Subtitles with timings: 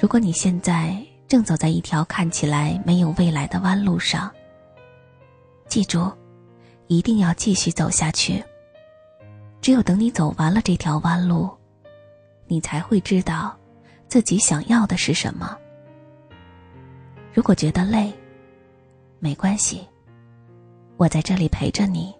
[0.00, 4.32] 如果你现在正走在一条看起来没有未来的弯路上，
[5.66, 6.08] 记住，
[6.86, 8.40] 一定要继续走下去。
[9.60, 11.50] 只有等你走完了这条弯路，
[12.46, 13.58] 你才会知道
[14.06, 15.58] 自己想要的是什么。
[17.34, 18.12] 如果觉得累，
[19.18, 19.84] 没关系，
[20.96, 22.14] 我在这里陪着你，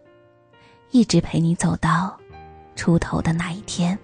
[0.90, 2.18] 一直陪你走到
[2.74, 3.96] 出头的那一天。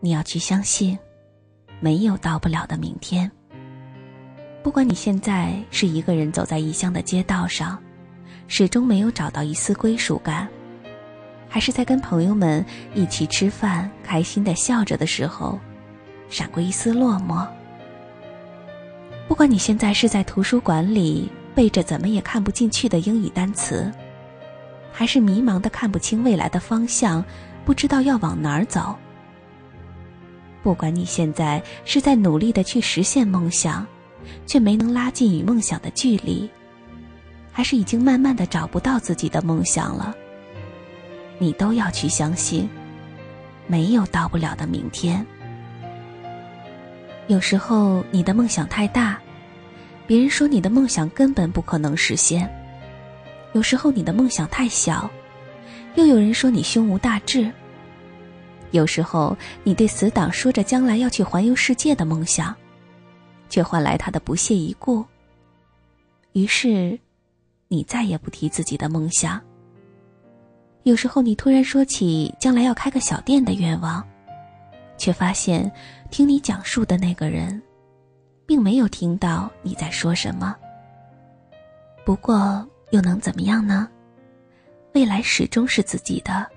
[0.00, 0.98] 你要去相信，
[1.78, 3.30] 没有到不了的明天。
[4.62, 7.78] 不管你现在是一个人走在异乡的街道上，
[8.48, 10.48] 始终没有找到一丝归属感，
[11.48, 15.58] 还是在跟朋友们一起吃饭，开心的笑着的时候，
[16.28, 17.46] 闪过一丝落寞。
[19.28, 23.92] 不管你现在是在图书馆里背着怎么也看不进去的英语单词，
[24.90, 27.24] 还是迷茫的看不清未来的方向，
[27.64, 28.94] 不知道要往哪儿走。
[30.62, 33.86] 不管你现在是在努力的去实现梦想，
[34.46, 36.48] 却没能拉近与梦想的距离，
[37.50, 40.14] 还是已经慢慢的找不到自己的梦想了，
[41.38, 42.68] 你都要去相信，
[43.66, 45.24] 没有到不了的明天。
[47.26, 49.18] 有时候你的梦想太大，
[50.06, 52.46] 别人说你的梦想根本不可能实现；
[53.52, 55.08] 有时候你的梦想太小，
[55.94, 57.50] 又有人说你胸无大志。
[58.72, 62.54] 有时候，你对死党说着将来要去环游世界的梦想，
[63.48, 65.04] 却换来他的不屑一顾。
[66.32, 66.98] 于是，
[67.68, 69.40] 你再也不提自己的梦想。
[70.84, 74.06] 有时候，你突然说起将来要开个小店的愿望，
[74.96, 75.70] 却发现
[76.10, 77.60] 听你讲述的那个人，
[78.46, 80.56] 并没有听到你在说什么。
[82.04, 83.88] 不过，又能怎么样呢？
[84.94, 86.48] 未来始终是自己的，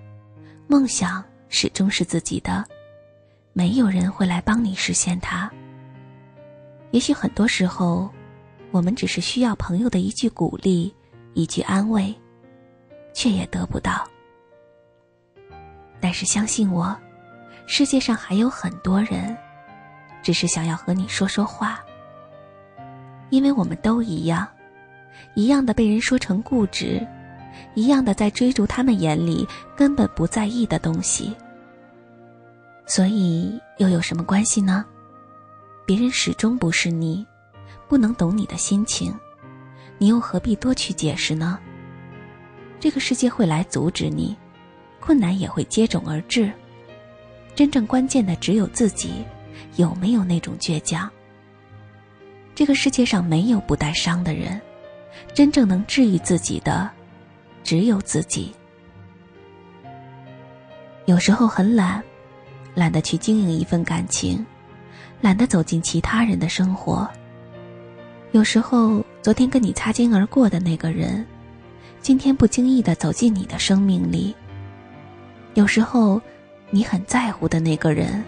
[0.68, 1.24] 梦想。
[1.54, 2.66] 始终是自己的，
[3.54, 5.50] 没有人会来帮你实现它。
[6.90, 8.10] 也许很多时候，
[8.72, 10.92] 我们只是需要朋友的一句鼓励，
[11.36, 12.12] 一句安慰，
[13.14, 14.04] 却也得不到。
[16.02, 16.98] 但是相信我，
[17.68, 19.38] 世界上还有很多人，
[20.24, 21.80] 只是想要和你说说话。
[23.30, 24.48] 因为我们都一样，
[25.36, 27.06] 一样的被人说成固执，
[27.76, 29.48] 一样的在追逐他们眼里
[29.78, 31.32] 根本不在意的东西。
[32.86, 34.86] 所以又有什么关系呢？
[35.86, 37.26] 别人始终不是你，
[37.88, 39.14] 不能懂你的心情，
[39.98, 41.60] 你又何必多去解释呢？
[42.80, 44.36] 这个世界会来阻止你，
[45.00, 46.52] 困难也会接踵而至。
[47.56, 49.24] 真正关键的只有自己，
[49.78, 51.10] 有没有那种倔强？
[52.54, 54.62] 这个世界上没有不带伤的人，
[55.34, 56.90] 真正能治愈自己的，
[57.64, 58.54] 只有自己。
[61.06, 62.04] 有时候很懒。
[62.76, 64.46] 懒得去经营一份感情，
[65.22, 67.08] 懒得走进其他人的生活。
[68.32, 71.26] 有时候，昨天跟你擦肩而过的那个人，
[72.02, 74.36] 今天不经意的走进你的生命里。
[75.54, 76.20] 有时候，
[76.72, 78.24] 你很在乎的那个人，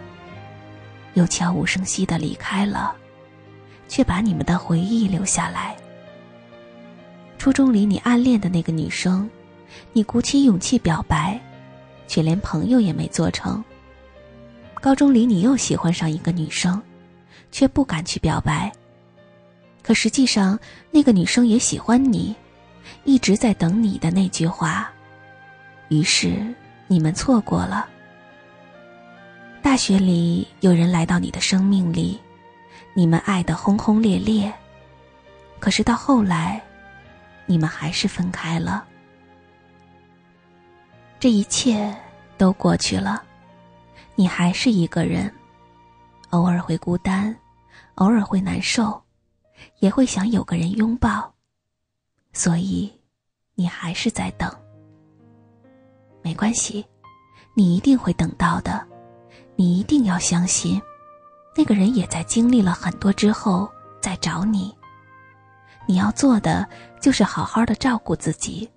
[1.15, 2.95] 又悄无声息的离开了，
[3.87, 5.75] 却把你们的回忆留下来。
[7.39, 9.27] 初中里你暗恋的那个女生，
[9.91, 11.39] 你鼓起勇气表白，
[12.07, 13.63] 却连朋友也没做成。
[14.85, 16.79] 高中里，你又喜欢上一个女生，
[17.51, 18.71] 却不敢去表白。
[19.81, 20.59] 可实际上，
[20.91, 22.35] 那个女生也喜欢你，
[23.03, 24.87] 一直在等你的那句话。
[25.89, 26.53] 于是，
[26.85, 27.89] 你们错过了。
[29.59, 32.21] 大学里，有人来到你的生命里，
[32.93, 34.53] 你们爱得轰轰烈烈。
[35.59, 36.61] 可是到后来，
[37.47, 38.85] 你们还是分开了。
[41.19, 41.91] 这一切
[42.37, 43.23] 都过去了。
[44.15, 45.33] 你还是一个人，
[46.31, 47.35] 偶尔会孤单，
[47.95, 49.01] 偶尔会难受，
[49.79, 51.33] 也会想有个人拥抱，
[52.33, 52.91] 所以
[53.55, 54.49] 你还是在等。
[56.21, 56.85] 没关系，
[57.53, 58.85] 你一定会等到的。
[59.57, 60.81] 你一定要相信，
[61.55, 63.71] 那个人也在经历了很多之后
[64.01, 64.75] 再找你。
[65.87, 66.67] 你要做的
[66.99, 68.69] 就是好好的照顾自己，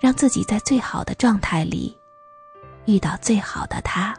[0.00, 1.96] 让自己在最好的状态里
[2.86, 4.16] 遇到最好的他。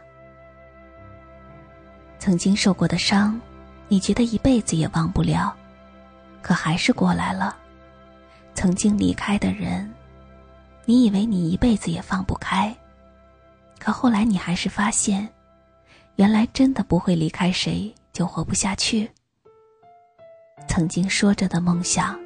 [2.22, 3.36] 曾经受过的伤，
[3.88, 5.52] 你觉得一辈子也忘不了，
[6.40, 7.56] 可还是过来了。
[8.54, 9.92] 曾经离开的人，
[10.84, 12.72] 你以为你一辈子也放不开，
[13.80, 15.28] 可后来你还是发现，
[16.14, 19.10] 原来真的不会离开谁就活不下去。
[20.68, 22.16] 曾经说着的梦想，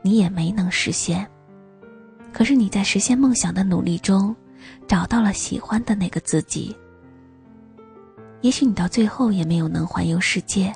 [0.00, 1.30] 你也没能实现。
[2.32, 4.34] 可是你在实现梦想的努力中，
[4.88, 6.74] 找到了喜欢的那个自己。
[8.46, 10.72] 也许你到最后也没有能环游世界，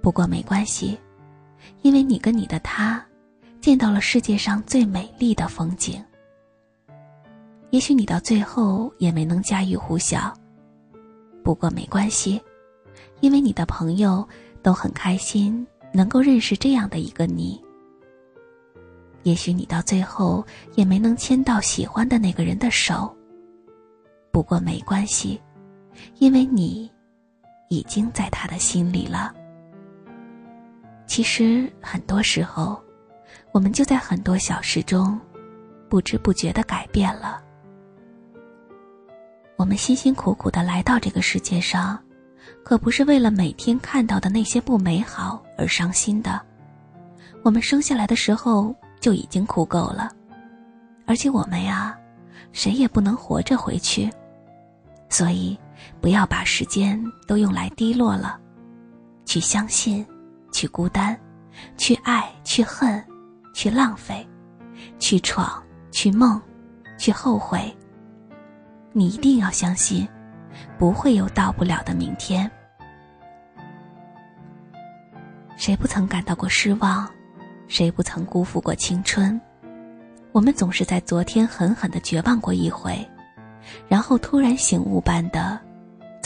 [0.00, 0.98] 不过没关系，
[1.82, 3.04] 因为你跟你的他，
[3.60, 6.02] 见到了世界上最美丽的风景。
[7.68, 10.32] 也许你到最后也没能家喻户晓，
[11.44, 12.40] 不过没关系，
[13.20, 14.26] 因为你的朋友
[14.62, 17.62] 都很开心能够认识这样的一个你。
[19.24, 20.42] 也许你到最后
[20.74, 23.14] 也没能牵到喜欢的那个人的手，
[24.30, 25.38] 不过没关系，
[26.18, 26.90] 因为你
[27.68, 29.34] 已经在他的心里了。
[31.06, 32.82] 其实很多时候，
[33.52, 35.18] 我们就在很多小事中，
[35.88, 37.42] 不知不觉的改变了。
[39.56, 41.98] 我们辛辛苦苦的来到这个世界上，
[42.62, 46.40] 可不是为了每天看到的那些不美好而伤心的。
[47.42, 50.10] 我们生下来的时候就已经哭够了，
[51.06, 51.96] 而且我们呀，
[52.52, 54.10] 谁也不能活着回去，
[55.08, 55.58] 所以
[56.00, 58.38] 不要把时间都用来低落了，
[59.24, 60.06] 去相信，
[60.52, 61.18] 去孤单，
[61.76, 63.02] 去爱，去恨，
[63.54, 64.26] 去浪费，
[64.98, 66.40] 去闯，去梦，
[66.98, 67.74] 去后悔。
[68.92, 70.08] 你一定要相信，
[70.78, 72.50] 不会有到不了的明天。
[75.56, 77.08] 谁不曾感到过失望？
[77.68, 79.40] 谁不曾辜负过青春？
[80.32, 83.06] 我们总是在昨天狠狠的绝望过一回，
[83.88, 85.58] 然后突然醒悟般的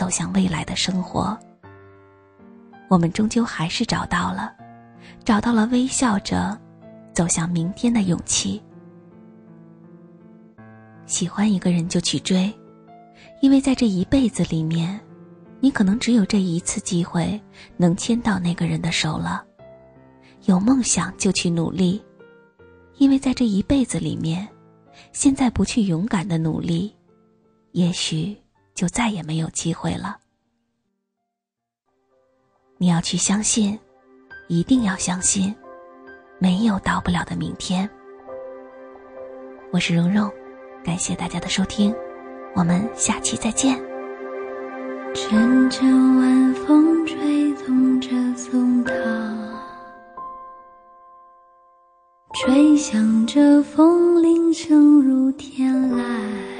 [0.00, 1.38] 走向未来的生活。
[2.88, 4.50] 我们终究还是找到了，
[5.26, 6.58] 找到了微笑着
[7.12, 8.62] 走向明天的勇气。
[11.05, 12.50] 喜欢一个人就去追。
[13.43, 14.99] 因为在这一辈子里面，
[15.61, 17.38] 你可能只有这一次机会
[17.76, 19.44] 能牵到那个人的手了。
[20.47, 22.02] 有梦想就去努力，
[22.97, 24.49] 因为在这一辈子里面，
[25.12, 26.97] 现在不去勇敢的努力，
[27.73, 28.35] 也许
[28.75, 30.19] 就再也没有机会了。
[32.78, 33.78] 你要去相信，
[34.49, 35.55] 一定要相信，
[36.38, 37.88] 没有到不了的明天。
[39.70, 40.32] 我是蓉蓉，
[40.84, 41.94] 感谢大家的收听。
[42.55, 43.78] 我们下期再见。
[45.14, 48.93] 阵阵晚风吹动着松涛，
[52.34, 56.59] 吹响着风铃声如天籁。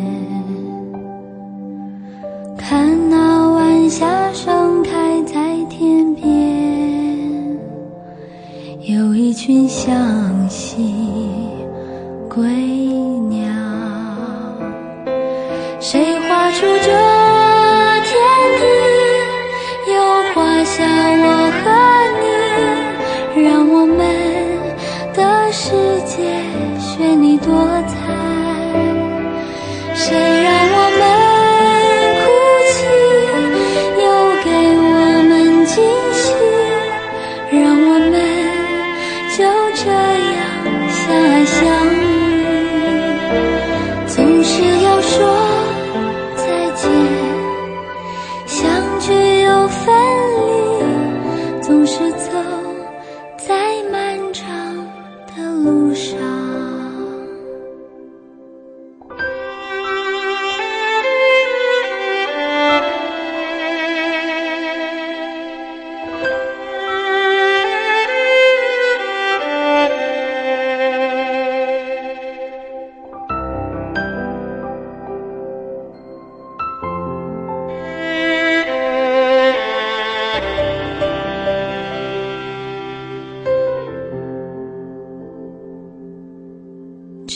[9.43, 10.93] 君向西
[12.29, 12.45] 归
[13.27, 13.43] 鸟。
[15.79, 17.00] 谁画出这？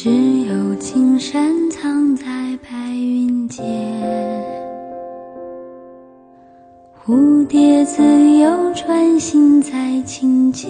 [0.06, 2.26] 只有青山藏在
[2.58, 3.66] 白云间
[7.04, 8.04] 蝴蝶自
[8.38, 10.70] 由穿行在清涧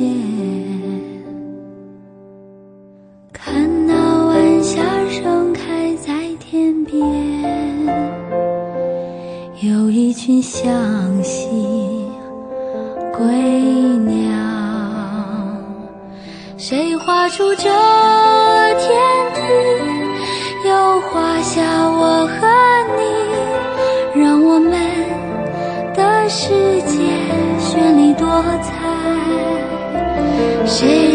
[3.33, 7.03] 看那晚霞盛开在天边
[9.63, 11.49] 有一群向西
[13.11, 13.27] 归
[14.05, 14.64] 鸟
[16.67, 18.89] 谁画出这天
[19.35, 22.47] 地又画下我和
[22.97, 24.71] 你让我们
[25.93, 26.49] 的世
[26.81, 26.97] 界
[27.59, 28.73] 绚丽多彩。
[30.65, 31.14] 谁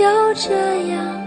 [0.00, 1.19] 就这样